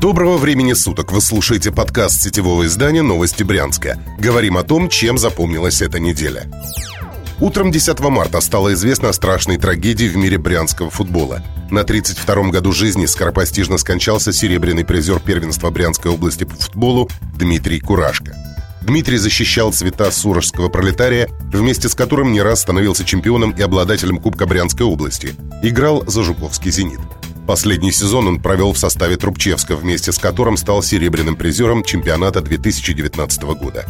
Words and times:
Доброго 0.00 0.38
времени 0.38 0.72
суток! 0.72 1.12
Вы 1.12 1.20
слушаете 1.20 1.70
подкаст 1.70 2.22
сетевого 2.22 2.64
издания 2.64 3.02
«Новости 3.02 3.42
Брянска». 3.42 3.98
Говорим 4.18 4.56
о 4.56 4.62
том, 4.62 4.88
чем 4.88 5.18
запомнилась 5.18 5.82
эта 5.82 6.00
неделя. 6.00 6.50
Утром 7.38 7.70
10 7.70 8.00
марта 8.00 8.40
стало 8.40 8.72
известно 8.72 9.10
о 9.10 9.12
страшной 9.12 9.58
трагедии 9.58 10.08
в 10.08 10.16
мире 10.16 10.38
брянского 10.38 10.88
футбола. 10.88 11.42
На 11.70 11.80
32-м 11.80 12.50
году 12.50 12.72
жизни 12.72 13.04
скоропостижно 13.04 13.76
скончался 13.76 14.32
серебряный 14.32 14.86
призер 14.86 15.20
первенства 15.20 15.68
Брянской 15.68 16.10
области 16.10 16.44
по 16.44 16.54
футболу 16.54 17.10
Дмитрий 17.36 17.78
Курашко. 17.78 18.34
Дмитрий 18.80 19.18
защищал 19.18 19.70
цвета 19.70 20.10
сурожского 20.10 20.70
пролетария, 20.70 21.28
вместе 21.52 21.90
с 21.90 21.94
которым 21.94 22.32
не 22.32 22.40
раз 22.40 22.62
становился 22.62 23.04
чемпионом 23.04 23.50
и 23.50 23.60
обладателем 23.60 24.16
Кубка 24.16 24.46
Брянской 24.46 24.86
области. 24.86 25.34
Играл 25.62 26.04
за 26.06 26.22
Жуковский 26.22 26.70
«Зенит». 26.70 27.00
Последний 27.50 27.90
сезон 27.90 28.28
он 28.28 28.40
провел 28.40 28.72
в 28.72 28.78
составе 28.78 29.16
Трубчевска, 29.16 29.74
вместе 29.74 30.12
с 30.12 30.18
которым 30.18 30.56
стал 30.56 30.84
серебряным 30.84 31.34
призером 31.34 31.82
чемпионата 31.82 32.40
2019 32.40 33.42
года. 33.42 33.86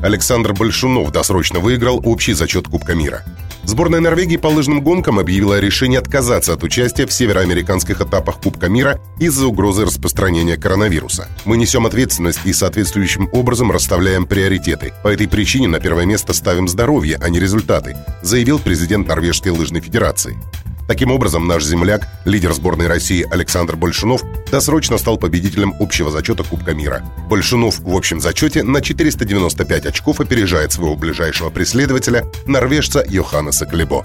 Александр 0.00 0.54
Большунов 0.54 1.12
досрочно 1.12 1.60
выиграл 1.60 2.00
общий 2.02 2.32
зачет 2.32 2.68
Кубка 2.68 2.94
мира. 2.94 3.22
Сборная 3.64 4.00
Норвегии 4.00 4.38
по 4.38 4.46
лыжным 4.46 4.80
гонкам 4.80 5.18
объявила 5.18 5.56
о 5.56 5.60
решении 5.60 5.98
отказаться 5.98 6.54
от 6.54 6.62
участия 6.64 7.06
в 7.06 7.12
североамериканских 7.12 8.00
этапах 8.00 8.40
Кубка 8.40 8.70
мира 8.70 8.98
из-за 9.20 9.46
угрозы 9.46 9.84
распространения 9.84 10.56
коронавируса. 10.56 11.28
Мы 11.44 11.58
несем 11.58 11.84
ответственность 11.84 12.40
и 12.46 12.54
соответствующим 12.54 13.28
образом 13.30 13.70
расставляем 13.70 14.24
приоритеты. 14.24 14.94
По 15.02 15.08
этой 15.08 15.28
причине 15.28 15.68
на 15.68 15.80
первое 15.80 16.06
место 16.06 16.32
ставим 16.32 16.66
здоровье, 16.66 17.18
а 17.20 17.28
не 17.28 17.40
результаты, 17.40 17.94
заявил 18.22 18.58
президент 18.58 19.06
Норвежской 19.06 19.52
лыжной 19.52 19.82
федерации. 19.82 20.38
Таким 20.86 21.10
образом, 21.10 21.46
наш 21.48 21.64
земляк, 21.64 22.06
лидер 22.24 22.52
сборной 22.52 22.86
России 22.86 23.26
Александр 23.30 23.76
Большунов, 23.76 24.22
досрочно 24.50 24.98
стал 24.98 25.18
победителем 25.18 25.74
общего 25.80 26.10
зачета 26.10 26.44
Кубка 26.44 26.74
мира. 26.74 27.02
Большунов 27.28 27.80
в 27.80 27.94
общем 27.94 28.20
зачете 28.20 28.62
на 28.62 28.80
495 28.80 29.86
очков 29.86 30.20
опережает 30.20 30.72
своего 30.72 30.94
ближайшего 30.94 31.50
преследователя, 31.50 32.24
норвежца 32.46 33.04
Йоханнеса 33.06 33.66
Клебо. 33.66 34.04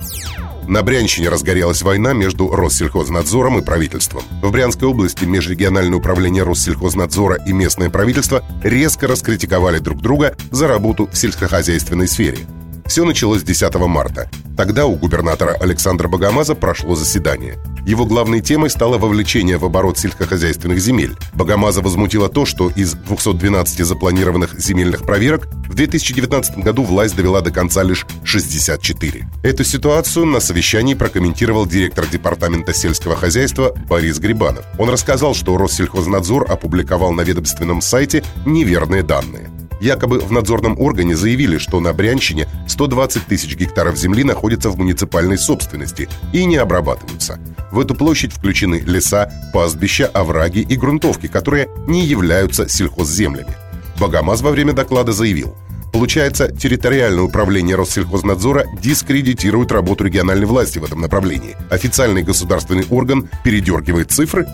На 0.67 0.83
Брянщине 0.83 1.29
разгорелась 1.29 1.81
война 1.81 2.13
между 2.13 2.49
Россельхознадзором 2.49 3.59
и 3.59 3.61
правительством. 3.61 4.23
В 4.41 4.51
Брянской 4.51 4.87
области 4.87 5.25
межрегиональное 5.25 5.97
управление 5.97 6.43
Россельхознадзора 6.43 7.39
и 7.45 7.51
местное 7.51 7.89
правительство 7.89 8.43
резко 8.63 9.07
раскритиковали 9.07 9.79
друг 9.79 10.01
друга 10.01 10.35
за 10.51 10.67
работу 10.67 11.09
в 11.11 11.17
сельскохозяйственной 11.17 12.07
сфере. 12.07 12.39
Все 12.85 13.05
началось 13.05 13.43
10 13.43 13.73
марта. 13.87 14.29
Тогда 14.57 14.85
у 14.85 14.95
губернатора 14.95 15.55
Александра 15.59 16.07
Богомаза 16.07 16.55
прошло 16.55 16.95
заседание. 16.95 17.57
Его 17.85 18.05
главной 18.05 18.41
темой 18.41 18.69
стало 18.69 18.97
вовлечение 18.97 19.57
в 19.57 19.65
оборот 19.65 19.97
сельскохозяйственных 19.97 20.79
земель. 20.79 21.15
Богомаза 21.33 21.81
возмутило 21.81 22.29
то, 22.29 22.45
что 22.45 22.69
из 22.69 22.93
212 22.93 23.85
запланированных 23.85 24.59
земельных 24.59 25.03
проверок 25.03 25.47
в 25.67 25.73
2019 25.73 26.59
году 26.59 26.83
власть 26.83 27.15
довела 27.15 27.41
до 27.41 27.51
конца 27.51 27.81
лишь 27.81 28.05
64. 28.23 29.27
Эту 29.43 29.63
ситуацию 29.63 30.25
на 30.25 30.39
совещании 30.39 30.93
прокомментировал 30.93 31.65
директор 31.65 32.05
Департамента 32.05 32.73
сельского 32.73 33.15
хозяйства 33.15 33.73
Борис 33.89 34.19
Грибанов. 34.19 34.65
Он 34.77 34.89
рассказал, 34.89 35.33
что 35.33 35.57
Россельхознадзор 35.57 36.51
опубликовал 36.51 37.13
на 37.13 37.21
ведомственном 37.21 37.81
сайте 37.81 38.23
неверные 38.45 39.01
данные. 39.01 39.49
Якобы 39.81 40.19
в 40.19 40.31
надзорном 40.31 40.79
органе 40.79 41.15
заявили, 41.15 41.57
что 41.57 41.79
на 41.79 41.91
Брянщине 41.91 42.47
120 42.67 43.25
тысяч 43.25 43.55
гектаров 43.57 43.97
земли 43.97 44.23
находятся 44.23 44.69
в 44.69 44.77
муниципальной 44.77 45.39
собственности 45.39 46.07
и 46.31 46.45
не 46.45 46.57
обрабатываются. 46.57 47.39
В 47.71 47.79
эту 47.79 47.95
площадь 47.95 48.31
включены 48.31 48.83
леса, 48.85 49.31
пастбища, 49.53 50.05
овраги 50.05 50.59
и 50.59 50.75
грунтовки, 50.75 51.27
которые 51.27 51.67
не 51.87 52.05
являются 52.05 52.69
сельхозземлями. 52.69 53.55
Богомаз 53.99 54.41
во 54.41 54.51
время 54.51 54.73
доклада 54.73 55.13
заявил, 55.13 55.55
Получается, 55.91 56.49
территориальное 56.49 57.23
управление 57.23 57.75
Россельхознадзора 57.75 58.65
дискредитирует 58.81 59.73
работу 59.73 60.05
региональной 60.05 60.45
власти 60.45 60.79
в 60.79 60.85
этом 60.85 61.01
направлении. 61.01 61.57
Официальный 61.69 62.23
государственный 62.23 62.85
орган 62.89 63.29
передергивает 63.43 64.09
цифры, 64.09 64.47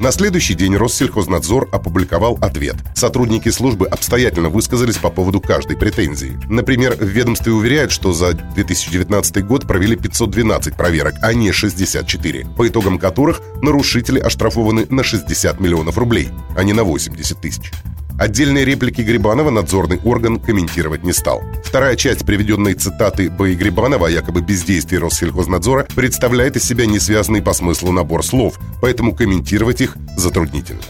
на 0.00 0.12
следующий 0.12 0.54
день 0.54 0.76
Россельхознадзор 0.76 1.68
опубликовал 1.72 2.38
ответ. 2.40 2.76
Сотрудники 2.94 3.48
службы 3.48 3.86
обстоятельно 3.86 4.48
высказались 4.48 4.96
по 4.96 5.10
поводу 5.10 5.40
каждой 5.40 5.76
претензии. 5.76 6.38
Например, 6.48 6.94
в 6.94 7.04
ведомстве 7.04 7.52
уверяют, 7.52 7.92
что 7.92 8.12
за 8.12 8.34
2019 8.34 9.44
год 9.44 9.66
провели 9.66 9.96
512 9.96 10.74
проверок, 10.74 11.14
а 11.22 11.32
не 11.32 11.52
64, 11.52 12.46
по 12.56 12.68
итогам 12.68 12.98
которых 12.98 13.40
нарушители 13.62 14.18
оштрафованы 14.18 14.86
на 14.90 15.04
60 15.04 15.60
миллионов 15.60 15.98
рублей, 15.98 16.28
а 16.56 16.64
не 16.64 16.72
на 16.72 16.84
80 16.84 17.40
тысяч. 17.40 17.72
Отдельные 18.16 18.64
реплики 18.64 19.00
Грибанова 19.00 19.50
надзорный 19.50 19.98
орган 20.04 20.38
комментировать 20.38 21.02
не 21.02 21.12
стал. 21.12 21.42
Вторая 21.64 21.96
часть 21.96 22.24
приведенной 22.24 22.74
цитаты 22.74 23.28
Б. 23.28 23.54
Грибанова 23.54 24.06
о 24.06 24.10
якобы 24.10 24.40
бездействии 24.40 24.96
Россельхознадзора 24.96 25.88
представляет 25.96 26.56
из 26.56 26.62
себя 26.62 26.86
несвязанный 26.86 27.42
по 27.42 27.52
смыслу 27.52 27.90
набор 27.90 28.24
слов, 28.24 28.60
поэтому 28.80 29.16
комментировать 29.16 29.80
их 29.80 29.96
затруднительно. 30.16 30.82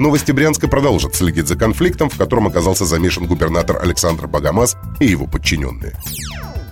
Новости 0.00 0.32
Брянска 0.32 0.66
продолжат 0.66 1.14
следить 1.14 1.46
за 1.46 1.56
конфликтом, 1.56 2.10
в 2.10 2.18
котором 2.18 2.48
оказался 2.48 2.84
замешан 2.84 3.26
губернатор 3.26 3.78
Александр 3.80 4.26
Богомаз 4.26 4.76
и 4.98 5.06
его 5.06 5.26
подчиненные. 5.26 5.94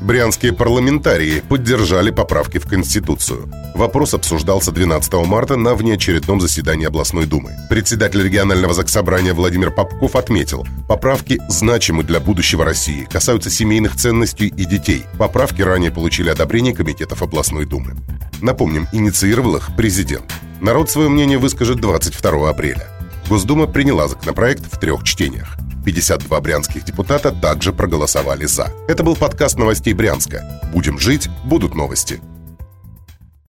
Брянские 0.00 0.52
парламентарии 0.52 1.40
поддержали 1.40 2.10
поправки 2.10 2.58
в 2.58 2.66
Конституцию. 2.66 3.50
Вопрос 3.74 4.14
обсуждался 4.14 4.70
12 4.70 5.12
марта 5.26 5.56
на 5.56 5.74
внеочередном 5.74 6.40
заседании 6.40 6.86
областной 6.86 7.26
думы. 7.26 7.56
Председатель 7.68 8.22
регионального 8.22 8.74
заксобрания 8.74 9.34
Владимир 9.34 9.72
Попков 9.72 10.14
отметил, 10.14 10.66
поправки 10.88 11.40
значимы 11.48 12.04
для 12.04 12.20
будущего 12.20 12.64
России, 12.64 13.08
касаются 13.10 13.50
семейных 13.50 13.96
ценностей 13.96 14.46
и 14.46 14.64
детей. 14.64 15.04
Поправки 15.18 15.62
ранее 15.62 15.90
получили 15.90 16.30
одобрение 16.30 16.74
комитетов 16.74 17.22
областной 17.22 17.66
думы. 17.66 17.96
Напомним, 18.40 18.86
инициировал 18.92 19.56
их 19.56 19.70
президент. 19.76 20.32
Народ 20.60 20.90
свое 20.90 21.08
мнение 21.08 21.38
выскажет 21.38 21.80
22 21.80 22.48
апреля. 22.48 22.86
Госдума 23.28 23.66
приняла 23.66 24.06
законопроект 24.06 24.62
в 24.72 24.78
трех 24.78 25.02
чтениях. 25.02 25.56
52 25.88 26.40
брянских 26.40 26.84
депутата 26.84 27.32
также 27.32 27.72
проголосовали 27.72 28.44
«за». 28.44 28.70
Это 28.88 29.02
был 29.02 29.16
подкаст 29.16 29.58
новостей 29.58 29.94
Брянска. 29.94 30.60
Будем 30.70 30.98
жить, 30.98 31.30
будут 31.44 31.74
новости. 31.74 32.20